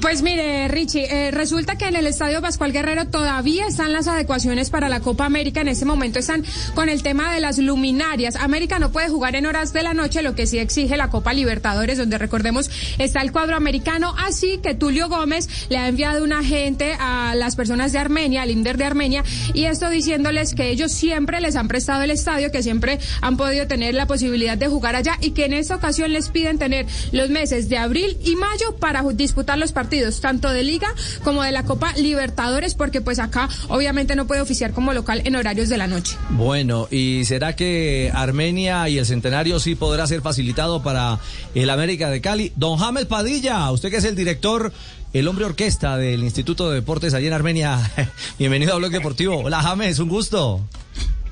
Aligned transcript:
Pues 0.00 0.22
mire, 0.22 0.66
Richie, 0.66 1.06
eh, 1.08 1.30
resulta 1.30 1.78
que 1.78 1.86
en 1.86 1.94
el 1.94 2.08
Estadio 2.08 2.42
Pascual 2.42 2.72
Guerrero 2.72 3.06
todavía 3.06 3.68
están 3.68 3.92
las 3.92 4.08
adecuaciones 4.08 4.68
para 4.68 4.88
la 4.88 4.98
Copa 4.98 5.26
América. 5.26 5.60
En 5.60 5.68
este 5.68 5.84
momento 5.84 6.18
están 6.18 6.44
con 6.74 6.88
el 6.88 7.04
tema 7.04 7.32
de 7.32 7.38
las 7.38 7.58
luminarias. 7.58 8.34
América 8.34 8.80
no 8.80 8.90
puede 8.90 9.08
jugar 9.08 9.36
en 9.36 9.46
horas 9.46 9.72
de 9.72 9.84
la 9.84 9.94
noche, 9.94 10.22
lo 10.22 10.34
que 10.34 10.48
sí 10.48 10.58
exige 10.58 10.96
la 10.96 11.08
Copa 11.08 11.32
Libertadores, 11.32 11.98
donde 11.98 12.18
recordemos 12.18 12.68
está 12.98 13.20
el 13.20 13.30
cuadro 13.30 13.54
americano. 13.54 14.12
Así 14.18 14.58
que 14.58 14.74
Tulio 14.74 15.08
Gómez 15.08 15.48
le 15.68 15.78
ha 15.78 15.86
enviado 15.86 16.24
un 16.24 16.32
agente 16.32 16.96
a 16.98 17.36
las 17.36 17.54
personas 17.54 17.92
de 17.92 17.98
Armenia, 17.98 18.42
al 18.42 18.50
INDER 18.50 18.78
de 18.78 18.84
Armenia, 18.84 19.22
y 19.54 19.66
esto 19.66 19.88
diciéndoles 19.88 20.54
que 20.56 20.68
ellos 20.68 20.90
siempre 20.90 21.40
les 21.40 21.54
han 21.54 21.68
prestado 21.68 22.02
el 22.02 22.10
estadio, 22.10 22.50
que 22.50 22.64
siempre 22.64 22.98
han 23.20 23.36
podido 23.36 23.68
tener 23.68 23.94
la 23.94 24.08
posibilidad 24.08 24.58
de 24.58 24.66
jugar 24.66 24.96
allá 24.96 25.16
y 25.20 25.30
que 25.30 25.44
en 25.44 25.52
esta 25.52 25.76
ocasión 25.76 26.12
les 26.12 26.28
piden 26.28 26.58
tener 26.58 26.86
los 27.12 27.30
meses 27.30 27.68
de 27.68 27.78
abril 27.78 28.16
y 28.24 28.34
mayo 28.34 28.74
para 28.80 29.04
disputar 29.14 29.58
los 29.58 29.75
partidos, 29.76 30.22
tanto 30.22 30.48
de 30.48 30.62
Liga 30.62 30.88
como 31.22 31.42
de 31.42 31.52
la 31.52 31.64
Copa 31.64 31.92
Libertadores, 31.98 32.74
porque 32.74 33.02
pues 33.02 33.18
acá 33.18 33.50
obviamente 33.68 34.16
no 34.16 34.26
puede 34.26 34.40
oficiar 34.40 34.72
como 34.72 34.94
local 34.94 35.20
en 35.26 35.36
horarios 35.36 35.68
de 35.68 35.76
la 35.76 35.86
noche. 35.86 36.16
Bueno, 36.30 36.88
¿y 36.90 37.26
será 37.26 37.54
que 37.54 38.10
Armenia 38.14 38.88
y 38.88 38.96
el 38.96 39.04
Centenario 39.04 39.60
sí 39.60 39.74
podrá 39.74 40.06
ser 40.06 40.22
facilitado 40.22 40.82
para 40.82 41.18
el 41.54 41.68
América 41.68 42.08
de 42.08 42.22
Cali? 42.22 42.52
Don 42.56 42.78
James 42.78 43.04
Padilla, 43.04 43.70
usted 43.70 43.90
que 43.90 43.98
es 43.98 44.04
el 44.04 44.16
director 44.16 44.72
el 45.12 45.28
hombre 45.28 45.44
orquesta 45.44 45.98
del 45.98 46.24
Instituto 46.24 46.70
de 46.70 46.76
Deportes 46.76 47.12
allí 47.12 47.26
en 47.26 47.34
Armenia. 47.34 47.78
Bienvenido 48.38 48.72
a 48.72 48.76
Blog 48.76 48.92
Deportivo. 48.92 49.42
Hola 49.42 49.60
James, 49.60 49.98
un 49.98 50.08
gusto. 50.08 50.62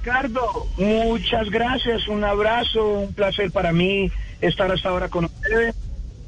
Ricardo, 0.02 0.66
muchas 0.76 1.48
gracias, 1.48 2.08
un 2.08 2.22
abrazo, 2.24 2.84
un 2.84 3.14
placer 3.14 3.50
para 3.50 3.72
mí 3.72 4.10
estar 4.42 4.70
hasta 4.70 4.90
ahora 4.90 5.08
con 5.08 5.24
ustedes 5.24 5.74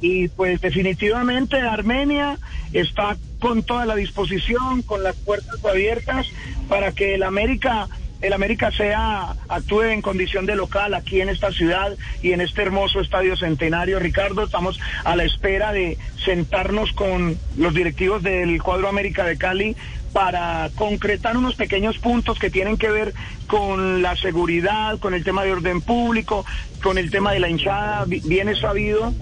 y 0.00 0.28
pues 0.28 0.60
definitivamente 0.60 1.60
Armenia 1.60 2.38
está 2.72 3.16
con 3.40 3.62
toda 3.62 3.86
la 3.86 3.94
disposición, 3.94 4.82
con 4.82 5.02
las 5.02 5.16
puertas 5.16 5.64
abiertas 5.64 6.26
para 6.68 6.92
que 6.92 7.14
el 7.14 7.22
América 7.22 7.88
el 8.22 8.32
América 8.32 8.70
sea 8.72 9.34
actúe 9.48 9.82
en 9.82 10.00
condición 10.00 10.46
de 10.46 10.56
local 10.56 10.94
aquí 10.94 11.20
en 11.20 11.28
esta 11.28 11.52
ciudad 11.52 11.96
y 12.22 12.32
en 12.32 12.40
este 12.40 12.62
hermoso 12.62 13.00
estadio 13.00 13.36
centenario. 13.36 13.98
Ricardo, 13.98 14.44
estamos 14.44 14.80
a 15.04 15.16
la 15.16 15.24
espera 15.24 15.72
de 15.72 15.98
sentarnos 16.24 16.92
con 16.92 17.38
los 17.56 17.74
directivos 17.74 18.22
del 18.22 18.62
cuadro 18.62 18.88
América 18.88 19.24
de 19.24 19.36
Cali 19.36 19.76
para 20.14 20.70
concretar 20.76 21.36
unos 21.36 21.56
pequeños 21.56 21.98
puntos 21.98 22.38
que 22.38 22.48
tienen 22.48 22.78
que 22.78 22.88
ver 22.88 23.12
con 23.48 24.00
la 24.00 24.16
seguridad, 24.16 24.98
con 24.98 25.12
el 25.12 25.22
tema 25.22 25.44
de 25.44 25.52
orden 25.52 25.82
público, 25.82 26.46
con 26.82 26.96
el 26.96 27.10
tema 27.10 27.32
de 27.32 27.40
la 27.40 27.50
hinchada. 27.50 28.06
Bien 28.06 28.48
es 28.48 28.60
sabido 28.60 29.12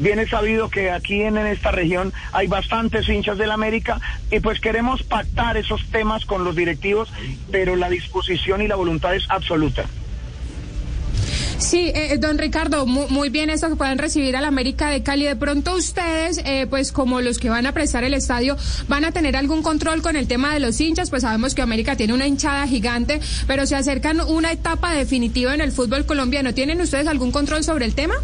Bien 0.00 0.18
es 0.18 0.30
sabido 0.30 0.70
que 0.70 0.90
aquí 0.90 1.22
en, 1.22 1.36
esta 1.36 1.70
región 1.70 2.12
hay 2.32 2.46
bastantes 2.46 3.06
hinchas 3.06 3.36
del 3.36 3.50
América 3.50 4.00
y 4.30 4.40
pues 4.40 4.58
queremos 4.58 5.02
pactar 5.02 5.58
esos 5.58 5.84
temas 5.92 6.24
con 6.24 6.42
los 6.42 6.56
directivos, 6.56 7.12
pero 7.52 7.76
la 7.76 7.90
disposición 7.90 8.62
y 8.62 8.68
la 8.68 8.76
voluntad 8.76 9.14
es 9.14 9.24
absoluta. 9.28 9.84
Sí, 11.58 11.92
eh, 11.94 12.16
don 12.18 12.38
Ricardo, 12.38 12.86
muy, 12.86 13.28
bien 13.28 13.50
eso 13.50 13.68
que 13.68 13.76
puedan 13.76 13.98
recibir 13.98 14.34
al 14.34 14.46
América 14.46 14.88
de 14.88 15.02
Cali. 15.02 15.26
De 15.26 15.36
pronto 15.36 15.76
ustedes, 15.76 16.40
eh, 16.46 16.66
pues 16.70 16.90
como 16.90 17.20
los 17.20 17.38
que 17.38 17.50
van 17.50 17.66
a 17.66 17.72
prestar 17.72 18.02
el 18.02 18.14
estadio, 18.14 18.56
van 18.88 19.04
a 19.04 19.12
tener 19.12 19.36
algún 19.36 19.62
control 19.62 20.00
con 20.00 20.16
el 20.16 20.26
tema 20.26 20.54
de 20.54 20.60
los 20.60 20.80
hinchas, 20.80 21.10
pues 21.10 21.20
sabemos 21.20 21.54
que 21.54 21.60
América 21.60 21.96
tiene 21.96 22.14
una 22.14 22.26
hinchada 22.26 22.66
gigante, 22.66 23.20
pero 23.46 23.66
se 23.66 23.76
acercan 23.76 24.20
una 24.22 24.52
etapa 24.52 24.94
definitiva 24.94 25.52
en 25.52 25.60
el 25.60 25.70
fútbol 25.70 26.06
colombiano. 26.06 26.54
¿Tienen 26.54 26.80
ustedes 26.80 27.06
algún 27.06 27.30
control 27.30 27.62
sobre 27.62 27.84
el 27.84 27.94
tema? 27.94 28.14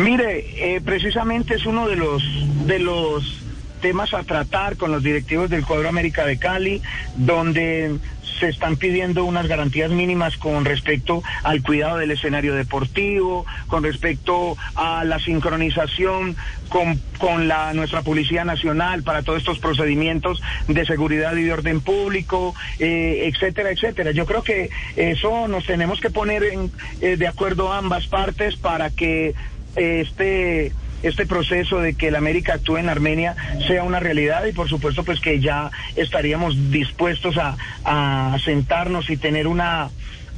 Mire, 0.00 0.76
eh, 0.76 0.80
precisamente 0.80 1.56
es 1.56 1.66
uno 1.66 1.86
de 1.86 1.96
los 1.96 2.22
de 2.66 2.78
los 2.78 3.44
temas 3.82 4.14
a 4.14 4.22
tratar 4.22 4.76
con 4.76 4.92
los 4.92 5.02
directivos 5.02 5.50
del 5.50 5.64
cuadro 5.66 5.90
América 5.90 6.24
de 6.24 6.38
Cali, 6.38 6.80
donde 7.16 7.96
se 8.38 8.48
están 8.48 8.76
pidiendo 8.76 9.26
unas 9.26 9.46
garantías 9.46 9.90
mínimas 9.90 10.38
con 10.38 10.64
respecto 10.64 11.22
al 11.42 11.62
cuidado 11.62 11.98
del 11.98 12.12
escenario 12.12 12.54
deportivo, 12.54 13.44
con 13.66 13.82
respecto 13.82 14.56
a 14.74 15.04
la 15.04 15.18
sincronización 15.18 16.34
con, 16.70 16.98
con 17.18 17.46
la, 17.48 17.74
nuestra 17.74 18.00
Policía 18.00 18.46
Nacional 18.46 19.02
para 19.02 19.22
todos 19.22 19.40
estos 19.40 19.58
procedimientos 19.58 20.40
de 20.66 20.86
seguridad 20.86 21.36
y 21.36 21.42
de 21.42 21.52
orden 21.52 21.82
público, 21.82 22.54
eh, 22.78 23.30
etcétera, 23.30 23.70
etcétera. 23.70 24.12
Yo 24.12 24.24
creo 24.24 24.42
que 24.42 24.70
eso 24.96 25.46
nos 25.46 25.66
tenemos 25.66 26.00
que 26.00 26.08
poner 26.08 26.44
en, 26.44 26.72
eh, 27.02 27.16
de 27.18 27.28
acuerdo 27.28 27.70
ambas 27.70 28.06
partes 28.06 28.56
para 28.56 28.88
que 28.88 29.34
este 29.76 30.72
este 31.02 31.24
proceso 31.24 31.80
de 31.80 31.94
que 31.94 32.08
el 32.08 32.16
América 32.16 32.54
actúe 32.54 32.76
en 32.76 32.90
Armenia 32.90 33.34
sea 33.66 33.84
una 33.84 34.00
realidad 34.00 34.44
y 34.44 34.52
por 34.52 34.68
supuesto 34.68 35.02
pues 35.02 35.18
que 35.18 35.40
ya 35.40 35.70
estaríamos 35.96 36.70
dispuestos 36.70 37.38
a, 37.38 37.56
a 37.84 38.36
sentarnos 38.44 39.08
y 39.08 39.16
tener 39.16 39.46
una 39.46 39.88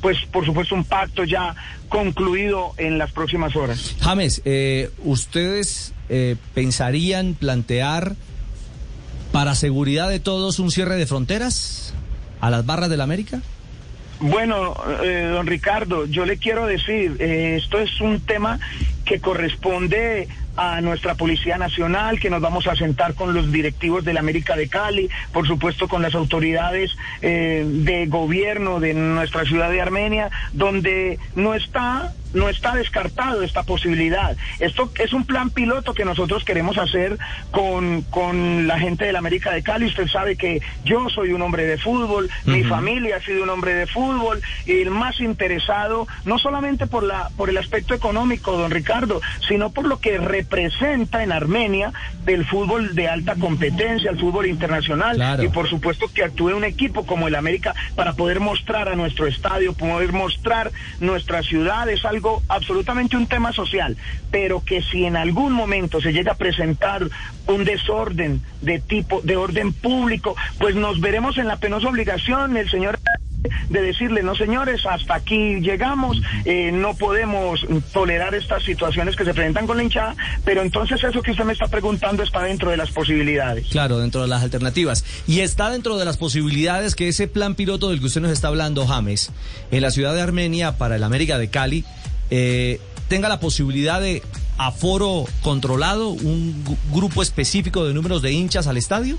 pues 0.01 0.19
por 0.31 0.45
supuesto 0.45 0.75
un 0.75 0.85
pacto 0.85 1.25
ya 1.25 1.55
concluido 1.89 2.75
en 2.77 2.99
las 2.99 3.13
próximas 3.13 3.57
horas. 3.57 3.97
James, 4.01 4.43
eh, 4.45 4.91
¿ustedes 5.05 5.95
eh, 6.09 6.37
pensarían 6.55 7.35
plantear 7.35 8.15
para 9.33 9.55
seguridad 9.55 10.09
de 10.09 10.21
todos 10.21 10.59
un 10.59 10.71
cierre 10.71 10.97
de 10.97 11.07
fronteras 11.07 11.95
a 12.41 12.51
las 12.51 12.67
barras 12.67 12.91
del 12.91 13.01
América? 13.01 13.41
Bueno, 14.21 14.77
eh, 15.03 15.29
don 15.33 15.47
Ricardo, 15.47 16.07
yo 16.07 16.25
le 16.25 16.37
quiero 16.37 16.67
decir, 16.67 17.17
eh, 17.19 17.59
esto 17.61 17.79
es 17.79 18.01
un 18.01 18.21
tema 18.21 18.61
que 19.05 19.21
corresponde 19.21 20.29
a 20.57 20.81
nuestra 20.81 21.15
Policía 21.15 21.57
Nacional, 21.57 22.21
que 22.21 22.31
nos 22.31 22.41
vamos 22.41 22.67
a 22.67 22.77
sentar 22.77 23.15
con 23.15 23.33
los 23.33 23.51
directivos 23.51 24.05
de 24.05 24.13
la 24.13 24.21
América 24.21 24.55
de 24.57 24.69
Cali, 24.69 25.09
por 25.33 25.47
supuesto 25.47 25.89
con 25.89 26.03
las 26.03 26.15
autoridades 26.15 26.97
eh, 27.23 27.65
de 27.67 28.07
gobierno 28.07 28.81
de 28.81 28.95
nuestra 28.95 29.45
ciudad 29.45 29.71
de 29.71 29.81
Armenia, 29.81 30.31
donde 30.53 31.19
no 31.35 31.55
está 31.55 32.13
no 32.35 32.49
está 32.49 32.75
descartado 32.75 33.43
esta 33.43 33.63
posibilidad. 33.63 34.37
Esto 34.59 34.91
es 34.99 35.13
un 35.13 35.25
plan 35.25 35.51
piloto 35.51 35.95
que 35.95 36.05
nosotros 36.05 36.45
queremos 36.45 36.79
hacer 36.79 37.19
con, 37.51 38.03
con 38.03 38.67
la 38.67 38.79
gente 38.79 39.05
de 39.05 39.13
la 39.13 39.19
América 39.19 39.53
de 39.53 39.63
Cali. 39.63 39.87
Usted 39.87 40.09
sabe 40.09 40.37
que 40.37 40.61
yo 40.85 41.09
soy 41.11 41.33
un 41.33 41.43
hombre 41.43 41.65
de 41.65 41.79
fútbol, 41.79 42.31
mi 42.45 42.65
familia 42.65 43.17
ha 43.17 43.21
sido 43.21 43.43
un 43.43 43.51
hombre 43.51 43.75
de 43.75 43.87
fútbol, 43.87 44.41
y 44.67 44.81
el 44.81 44.91
más 44.91 45.21
interesado, 45.21 46.07
no 46.25 46.39
solamente 46.39 46.87
por, 46.87 47.03
la, 47.03 47.31
por 47.37 47.51
el 47.51 47.59
aspecto 47.59 47.95
económico, 47.95 48.57
don 48.57 48.71
Ricardo, 48.71 49.21
sino 49.49 49.71
por 49.71 49.87
lo 49.87 49.99
que 49.99 50.19
representa 50.19 51.23
en 51.23 51.33
Armenia 51.33 51.93
del 52.25 52.47
fútbol 52.47 52.95
de 52.95 53.09
alta 53.09 53.35
competencia, 53.37 54.11
el 54.11 54.19
fútbol 54.19 54.47
internacional, 54.47 55.43
y 55.43 55.49
por 55.49 55.69
supuesto 55.69 56.07
que 56.13 56.25
actúe 56.25 56.55
un 56.57 56.65
equipo 56.65 57.05
como 57.05 57.29
el 57.29 57.35
América 57.35 57.75
para 57.95 58.13
poder 58.13 58.41
mostrar 58.41 58.89
a 58.89 58.95
nuestro 58.95 59.27
estadio, 59.27 59.73
poder 59.73 60.13
mostrar 60.13 60.71
nuestra 61.01 61.43
ciudad, 61.43 61.89
es 61.89 62.05
algo 62.05 62.22
absolutamente 62.49 63.17
un 63.17 63.27
tema 63.27 63.53
social, 63.53 63.97
pero 64.31 64.65
que 64.65 64.83
si 64.83 65.05
en 65.05 65.17
algún 65.17 65.53
momento 65.53 66.01
se 66.01 66.13
llega 66.13 66.33
a 66.33 66.37
presentar 66.37 67.09
un 67.47 67.65
desorden 67.65 68.43
de 68.61 68.81
tipo, 68.81 69.21
de 69.23 69.37
orden 69.37 69.73
público, 69.73 70.37
pues 70.59 70.75
nos 70.75 71.01
veremos 71.01 71.39
en 71.39 71.49
la 71.49 71.57
penosa 71.57 71.89
obligación, 71.89 72.57
el 72.57 72.71
señor 72.71 72.99
de 73.69 73.83
decirle, 73.83 74.23
no 74.23 74.35
señores, 74.35 74.87
hasta 74.87 75.15
aquí 75.15 75.61
llegamos, 75.61 76.21
eh, 76.45 76.71
no 76.73 76.95
podemos 76.95 77.67
tolerar 77.93 78.35
estas 78.35 78.63
situaciones 78.63 79.17
que 79.17 79.25
se 79.25 79.35
presentan 79.35 79.67
con 79.67 79.77
la 79.77 79.83
hinchada, 79.83 80.15
pero 80.45 80.63
entonces 80.63 81.03
eso 81.03 81.23
que 81.23 81.33
usted 81.33 81.45
me 81.45 81.53
está 81.53 81.67
preguntando 81.69 82.23
está 82.23 82.43
dentro 82.43 82.71
de 82.71 82.77
las 82.77 82.91
posibilidades. 82.91 83.67
Claro, 83.69 83.99
dentro 83.99 84.23
de 84.23 84.29
las 84.29 84.43
alternativas. 84.43 85.05
Y 85.27 85.41
está 85.41 85.71
dentro 85.71 85.97
de 85.99 86.05
las 86.05 86.17
posibilidades 86.17 86.95
que 86.95 87.09
ese 87.09 87.29
plan 87.29 87.55
piloto 87.55 87.91
del 87.91 88.01
que 88.01 88.07
usted 88.07 88.21
nos 88.21 88.31
está 88.31 88.49
hablando, 88.49 88.87
James, 88.87 89.33
en 89.71 89.83
la 89.83 89.91
ciudad 89.91 90.15
de 90.15 90.21
Armenia 90.21 90.79
para 90.79 90.97
el 90.97 91.03
América 91.03 91.39
de 91.39 91.51
Cali, 91.51 91.85
eh, 92.35 92.81
tenga 93.09 93.29
la 93.29 93.41
posibilidad 93.41 94.01
de 94.01 94.23
aforo 94.57 95.27
controlado, 95.43 96.09
un 96.09 96.65
grupo 96.91 97.23
específico 97.23 97.85
de 97.85 97.93
números 97.93 98.23
de 98.23 98.33
hinchas 98.33 98.67
al 98.67 98.79
estadio? 98.79 99.19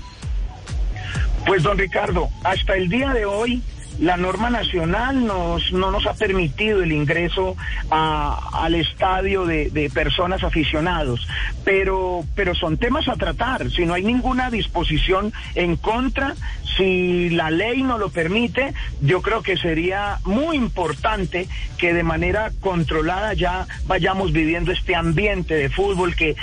Pues 1.46 1.62
don 1.62 1.78
Ricardo, 1.78 2.28
hasta 2.42 2.74
el 2.74 2.88
día 2.88 3.12
de 3.12 3.24
hoy 3.24 3.62
la 3.98 4.16
norma 4.16 4.50
nacional 4.50 5.24
nos, 5.24 5.72
no 5.72 5.90
nos 5.90 6.06
ha 6.06 6.14
permitido 6.14 6.82
el 6.82 6.92
ingreso 6.92 7.56
al 7.90 8.74
estadio 8.74 9.46
de, 9.46 9.90
personas 9.94 10.42
aficionados, 10.42 11.26
pero, 11.64 12.24
pero 12.34 12.54
son 12.54 12.78
temas 12.78 13.08
a 13.08 13.16
tratar. 13.16 13.70
Si 13.70 13.86
no 13.86 13.94
hay 13.94 14.02
ninguna 14.02 14.50
disposición 14.50 15.32
en 15.54 15.76
contra, 15.76 16.34
si 16.76 17.30
la 17.30 17.50
ley 17.50 17.82
no 17.82 17.98
lo 17.98 18.08
permite, 18.08 18.74
yo 19.00 19.22
creo 19.22 19.42
que 19.42 19.56
sería 19.56 20.18
muy 20.24 20.56
importante 20.56 21.48
que 21.78 21.94
de 21.94 22.02
manera 22.02 22.50
controlada 22.60 23.34
ya 23.34 23.66
vayamos 23.86 24.32
viviendo 24.32 24.72
este 24.72 24.96
ambiente 24.96 25.54
de 25.54 25.68
fútbol 25.68 26.16
que 26.16 26.34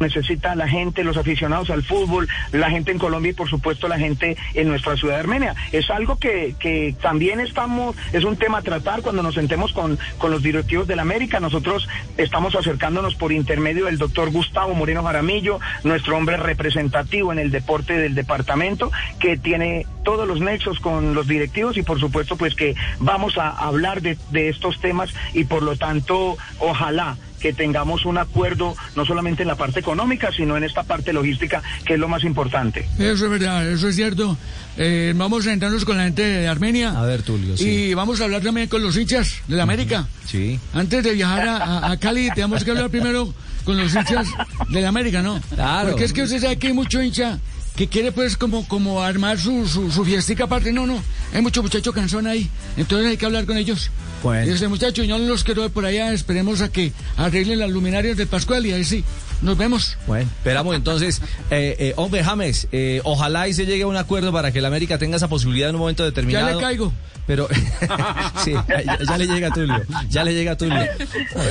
necesita 0.00 0.54
la 0.54 0.68
gente, 0.68 1.04
los 1.04 1.16
aficionados 1.16 1.70
al 1.70 1.82
fútbol, 1.82 2.28
la 2.52 2.70
gente 2.70 2.90
en 2.90 2.98
Colombia 2.98 3.30
y 3.30 3.34
por 3.34 3.48
supuesto 3.48 3.88
la 3.88 3.98
gente 3.98 4.36
en 4.54 4.68
nuestra 4.68 4.96
ciudad 4.96 5.14
de 5.14 5.20
Armenia. 5.20 5.54
Es 5.72 5.90
algo 5.90 6.18
que, 6.18 6.54
que 6.58 6.94
también 7.00 7.40
estamos, 7.40 7.96
es 8.12 8.24
un 8.24 8.36
tema 8.36 8.58
a 8.58 8.62
tratar 8.62 9.02
cuando 9.02 9.22
nos 9.22 9.34
sentemos 9.34 9.72
con, 9.72 9.98
con 10.18 10.30
los 10.30 10.42
directivos 10.42 10.86
de 10.86 10.96
la 10.96 11.02
América. 11.02 11.40
Nosotros 11.40 11.88
estamos 12.16 12.54
acercándonos 12.54 13.14
por 13.14 13.32
intermedio 13.32 13.86
del 13.86 13.98
doctor 13.98 14.30
Gustavo 14.30 14.74
Moreno 14.74 15.02
Jaramillo, 15.02 15.60
nuestro 15.84 16.16
hombre 16.16 16.36
representativo 16.36 17.32
en 17.32 17.38
el 17.38 17.50
deporte 17.50 17.98
del 17.98 18.14
departamento, 18.14 18.90
que 19.18 19.36
tiene 19.36 19.86
todos 20.04 20.28
los 20.28 20.40
nexos 20.40 20.80
con 20.80 21.14
los 21.14 21.26
directivos 21.26 21.76
y 21.76 21.82
por 21.82 21.98
supuesto 21.98 22.36
pues 22.36 22.54
que 22.54 22.74
vamos 22.98 23.38
a 23.38 23.48
hablar 23.48 24.02
de, 24.02 24.18
de 24.30 24.50
estos 24.50 24.80
temas 24.80 25.14
y 25.32 25.44
por 25.44 25.62
lo 25.62 25.76
tanto 25.76 26.36
ojalá 26.58 27.16
que 27.44 27.52
tengamos 27.52 28.06
un 28.06 28.16
acuerdo 28.16 28.74
no 28.96 29.04
solamente 29.04 29.42
en 29.42 29.48
la 29.48 29.54
parte 29.54 29.78
económica, 29.78 30.30
sino 30.34 30.56
en 30.56 30.64
esta 30.64 30.82
parte 30.82 31.12
logística, 31.12 31.62
que 31.84 31.92
es 31.92 31.98
lo 32.00 32.08
más 32.08 32.24
importante. 32.24 32.88
Eso 32.98 33.26
es 33.26 33.30
verdad, 33.30 33.70
eso 33.70 33.86
es 33.86 33.96
cierto. 33.96 34.38
Eh, 34.78 35.12
vamos 35.14 35.46
a 35.46 35.50
sentarnos 35.50 35.84
con 35.84 35.98
la 35.98 36.04
gente 36.04 36.22
de 36.22 36.48
Armenia. 36.48 36.98
A 36.98 37.04
ver, 37.04 37.20
Tulio, 37.20 37.54
sí. 37.58 37.68
Y 37.68 37.94
vamos 37.94 38.22
a 38.22 38.24
hablar 38.24 38.40
también 38.40 38.66
con 38.70 38.82
los 38.82 38.96
hinchas 38.96 39.34
de 39.46 39.56
la 39.56 39.64
América. 39.64 40.08
Sí. 40.24 40.58
Antes 40.72 41.04
de 41.04 41.12
viajar 41.12 41.46
a, 41.46 41.56
a- 41.58 41.90
a 41.92 41.96
Cali, 41.98 42.30
tenemos 42.34 42.64
que 42.64 42.70
hablar 42.70 42.88
primero 42.88 43.34
con 43.64 43.76
los 43.76 43.94
hinchas 43.94 44.26
de 44.70 44.80
la 44.80 44.88
América, 44.88 45.20
¿no? 45.20 45.38
Claro. 45.54 45.90
Porque 45.90 46.04
es 46.04 46.14
que 46.14 46.22
usted 46.22 46.40
sabe 46.40 46.56
que 46.58 46.68
hay 46.68 46.72
mucho 46.72 47.02
hincha 47.02 47.38
que 47.76 47.88
quiere 47.88 48.10
pues 48.12 48.36
como, 48.38 48.66
como 48.68 49.02
armar 49.02 49.36
su, 49.38 49.66
su, 49.68 49.90
su 49.90 50.02
fiestica 50.04 50.44
aparte. 50.44 50.72
No, 50.72 50.86
no, 50.86 51.02
hay 51.32 51.42
mucho 51.42 51.62
muchacho 51.62 51.92
cansón 51.92 52.26
ahí. 52.26 52.50
Entonces 52.76 53.08
hay 53.08 53.16
que 53.16 53.26
hablar 53.26 53.46
con 53.46 53.56
ellos. 53.56 53.90
Bueno. 54.22 54.50
Y 54.50 54.54
ese 54.54 54.68
muchacho, 54.68 55.04
yo 55.04 55.18
no 55.18 55.26
los 55.26 55.44
quiero 55.44 55.62
ver 55.62 55.70
por 55.70 55.84
allá, 55.84 56.12
esperemos 56.12 56.60
a 56.62 56.70
que 56.70 56.92
arreglen 57.16 57.58
las 57.58 57.70
luminarias 57.70 58.16
del 58.16 58.26
Pascual 58.26 58.64
y 58.64 58.72
ahí 58.72 58.84
sí, 58.84 59.04
nos 59.42 59.58
vemos. 59.58 59.98
Bueno, 60.06 60.30
esperamos 60.38 60.74
entonces, 60.74 61.20
eh, 61.50 61.76
eh, 61.78 61.92
hombre 61.96 62.24
James, 62.24 62.66
eh, 62.72 63.00
ojalá 63.04 63.48
y 63.48 63.54
se 63.54 63.66
llegue 63.66 63.82
a 63.82 63.86
un 63.86 63.96
acuerdo 63.96 64.32
para 64.32 64.50
que 64.50 64.60
la 64.62 64.68
América 64.68 64.96
tenga 64.96 65.16
esa 65.16 65.28
posibilidad 65.28 65.68
en 65.68 65.74
un 65.74 65.80
momento 65.82 66.04
determinado. 66.04 66.48
Ya 66.48 66.54
le 66.54 66.60
caigo. 66.60 66.92
Pero 67.26 67.48
sí, 68.44 68.52
ya, 68.52 68.98
ya 68.98 69.18
le 69.18 69.26
llega 69.26 69.48
a 69.48 69.50
Tulio, 69.50 69.82
ya 70.10 70.24
le 70.24 70.34
llega 70.34 70.52
a 70.52 70.56
Tulio. 70.56 70.82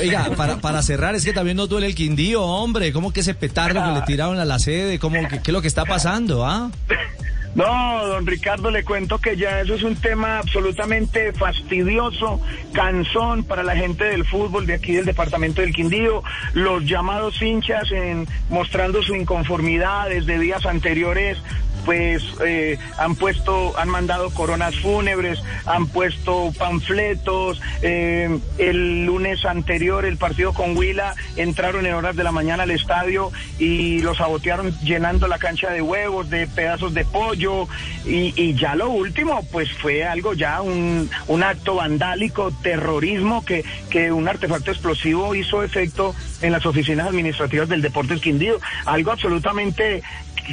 Oiga, 0.00 0.30
para, 0.36 0.60
para 0.60 0.82
cerrar, 0.82 1.16
es 1.16 1.24
que 1.24 1.32
también 1.32 1.56
no 1.56 1.66
duele 1.66 1.88
el 1.88 1.96
quindío, 1.96 2.42
hombre, 2.42 2.92
¿cómo 2.92 3.12
que 3.12 3.20
ese 3.20 3.34
petardo 3.34 3.82
que 3.82 4.00
le 4.00 4.02
tiraron 4.02 4.38
a 4.38 4.44
la 4.44 4.60
sede? 4.60 5.00
¿Cómo 5.00 5.28
que, 5.28 5.40
¿Qué 5.40 5.50
es 5.50 5.52
lo 5.52 5.62
que 5.62 5.68
está 5.68 5.84
pasando, 5.84 6.46
ah? 6.46 6.70
No, 7.54 8.06
don 8.08 8.26
Ricardo, 8.26 8.70
le 8.70 8.82
cuento 8.82 9.18
que 9.18 9.36
ya 9.36 9.60
eso 9.60 9.74
es 9.74 9.84
un 9.84 9.94
tema 9.94 10.38
absolutamente 10.38 11.32
fastidioso, 11.32 12.40
cansón 12.72 13.44
para 13.44 13.62
la 13.62 13.76
gente 13.76 14.04
del 14.04 14.24
fútbol 14.24 14.66
de 14.66 14.74
aquí 14.74 14.94
del 14.94 15.04
departamento 15.04 15.60
del 15.60 15.72
Quindío. 15.72 16.24
Los 16.52 16.84
llamados 16.84 17.40
hinchas 17.40 17.92
en, 17.92 18.26
mostrando 18.50 19.02
su 19.02 19.14
inconformidad 19.14 20.08
desde 20.08 20.38
días 20.40 20.66
anteriores 20.66 21.38
pues 21.84 22.22
eh, 22.44 22.78
han 22.98 23.14
puesto, 23.14 23.78
han 23.78 23.88
mandado 23.88 24.30
coronas 24.30 24.74
fúnebres, 24.76 25.42
han 25.66 25.86
puesto 25.86 26.52
panfletos. 26.58 27.60
eh, 27.82 28.38
el 28.58 29.04
lunes 29.04 29.44
anterior, 29.44 30.04
el 30.04 30.16
partido 30.16 30.52
con 30.52 30.76
Huila, 30.76 31.14
entraron 31.36 31.86
en 31.86 31.94
horas 31.94 32.16
de 32.16 32.24
la 32.24 32.32
mañana 32.32 32.62
al 32.62 32.70
estadio 32.70 33.30
y 33.58 34.00
los 34.00 34.18
sabotearon 34.18 34.76
llenando 34.80 35.28
la 35.28 35.38
cancha 35.38 35.70
de 35.70 35.82
huevos, 35.82 36.30
de 36.30 36.46
pedazos 36.46 36.94
de 36.94 37.04
pollo. 37.04 37.68
Y, 38.06 38.32
y 38.36 38.54
ya 38.54 38.74
lo 38.74 38.90
último, 38.90 39.46
pues 39.52 39.72
fue 39.72 40.04
algo 40.04 40.34
ya, 40.34 40.62
un, 40.62 41.10
un 41.26 41.42
acto 41.42 41.76
vandálico, 41.76 42.52
terrorismo, 42.62 43.44
que, 43.44 43.64
que 43.90 44.12
un 44.12 44.28
artefacto 44.28 44.70
explosivo 44.70 45.34
hizo 45.34 45.62
efecto 45.62 46.14
en 46.40 46.52
las 46.52 46.66
oficinas 46.66 47.08
administrativas 47.08 47.68
del 47.68 47.82
Deportes 47.82 48.20
Quindío. 48.20 48.58
Algo 48.84 49.12
absolutamente 49.12 50.02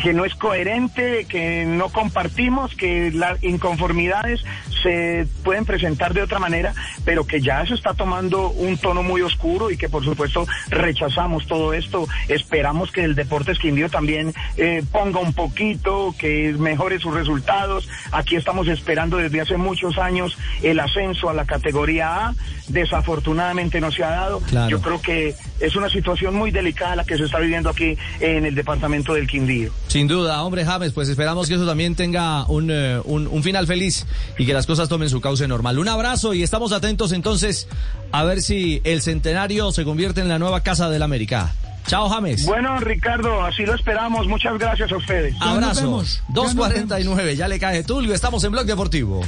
que 0.04 0.14
no 0.14 0.26
es 0.26 0.36
coherente, 0.36 1.26
que 1.26 1.66
no 1.66 1.90
compartimos, 1.90 2.76
que 2.76 3.12
las 3.12 3.44
inconformidades 3.44 4.44
se 4.82 5.28
pueden 5.44 5.66
presentar 5.66 6.14
de 6.14 6.22
otra 6.22 6.40
manera, 6.40 6.74
pero 7.06 7.26
que 7.26 7.42
ya 7.42 7.66
se 7.66 7.74
está 7.74 7.94
tomando 7.94 8.50
un 8.50 8.78
tono 8.78 9.04
muy 9.04 9.22
oscuro 9.22 9.70
y 9.70 9.78
que 9.78 9.90
por 9.90 10.04
supuesto 10.04 10.48
rechazamos 10.70 11.46
todo 11.48 11.74
esto. 11.74 12.08
Esperamos 12.28 12.92
que 12.92 13.04
el 13.04 13.16
Deportes 13.16 13.60
Quindío 13.60 13.90
también 13.90 14.34
eh, 14.58 14.84
ponga 14.92 15.20
un 15.20 15.34
poquito, 15.34 16.16
que 16.18 16.56
mejore 16.58 17.00
sus 17.00 17.14
resultados. 17.14 17.88
Aquí 18.12 18.36
estamos 18.36 18.68
esperando 18.68 19.18
desde 19.18 19.42
hace 19.42 19.58
muchos 19.58 19.98
años 19.98 20.38
el 20.62 20.80
ascenso 20.80 21.30
a 21.30 21.34
la 21.34 21.46
categoría 21.46 22.28
A. 22.28 22.36
Desafortunadamente 22.68 23.82
no 23.82 23.92
se 23.92 24.04
ha 24.04 24.10
dado. 24.10 24.40
Claro. 24.42 24.70
Yo 24.70 24.82
creo 24.82 25.02
que 25.02 25.36
es 25.60 25.76
una 25.76 25.90
situación 25.90 26.36
muy 26.36 26.52
delicada 26.52 26.96
la 26.96 27.04
que 27.04 27.18
se 27.18 27.26
está 27.26 27.40
viviendo 27.40 27.70
aquí 27.70 27.98
en 28.20 28.46
el 28.46 28.56
departamento 28.56 29.14
del 29.14 29.28
Quindío. 29.28 29.72
Sin 29.92 30.08
duda, 30.08 30.42
hombre 30.44 30.64
James, 30.64 30.94
pues 30.94 31.10
esperamos 31.10 31.50
que 31.50 31.56
eso 31.56 31.66
también 31.66 31.96
tenga 31.96 32.46
un, 32.46 32.70
eh, 32.72 33.02
un, 33.04 33.28
un 33.28 33.44
final 33.44 33.68
feliz 33.68 34.06
y 34.38 34.46
que 34.46 34.54
las 34.54 34.66
cosas 34.66 34.88
tomen 34.88 35.10
su 35.10 35.20
cauce 35.20 35.46
normal. 35.50 35.78
Un 35.80 35.90
abrazo 35.90 36.34
y 36.34 36.44
estamos 36.44 36.72
atentos 36.72 37.12
entonces 37.12 37.68
a 38.14 38.24
ver 38.24 38.42
si 38.42 38.80
el 38.86 39.02
centenario 39.02 39.74
se 39.74 39.84
convierte 39.84 40.22
en 40.22 40.30
la 40.30 40.40
nueva 40.40 40.62
Casa 40.64 40.90
del 40.90 41.04
América. 41.04 41.54
Chao 41.88 42.08
James. 42.08 42.46
Bueno, 42.46 42.80
Ricardo, 42.80 43.44
así 43.44 43.66
lo 43.66 43.76
esperamos. 43.76 44.28
Muchas 44.28 44.58
gracias 44.58 44.90
a 44.94 44.96
ustedes. 44.96 45.34
Ya 45.34 45.46
nos 45.48 45.56
Abrazo. 45.56 45.82
vemos, 45.82 46.22
ya 46.30 46.36
nos 46.42 46.56
2.49, 46.56 47.36
ya 47.36 47.48
le 47.50 47.60
cae 47.60 47.84
Tulio, 47.84 48.14
estamos 48.14 48.42
en 48.46 48.52
Blog 48.54 48.66
Deportivo. 48.66 49.20